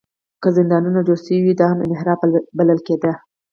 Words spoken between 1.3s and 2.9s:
وي، دا هم انحراف بلل